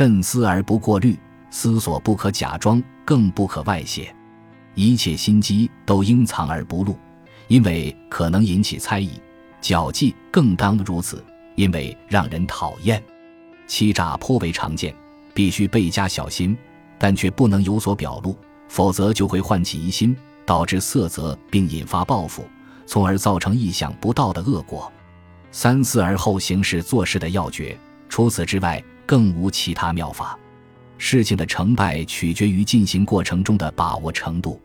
[0.00, 1.14] 慎思而不过虑，
[1.50, 4.10] 思索不可假装，更不可外泄。
[4.74, 6.98] 一切心机都应藏而不露，
[7.48, 9.10] 因为可能引起猜疑；
[9.60, 11.22] 狡计更当如此，
[11.54, 13.02] 因为让人讨厌。
[13.66, 14.96] 欺诈颇为常见，
[15.34, 16.56] 必须倍加小心，
[16.98, 18.34] 但却不能有所表露，
[18.70, 22.42] 否则就会唤起疑心，导致色泽，并引发报复，
[22.86, 24.90] 从而造成意想不到的恶果。
[25.52, 27.78] 三思而后行是做事的要诀，
[28.08, 30.38] 除此之外，更无其他妙法。
[30.96, 34.62] 事情的成败取决于进行过程中的把握程度。